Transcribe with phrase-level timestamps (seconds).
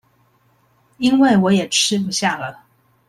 [0.97, 2.63] 因為我也吃不下了